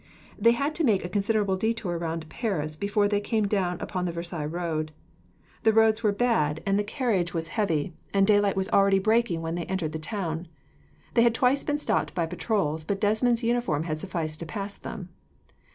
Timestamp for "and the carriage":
6.65-7.35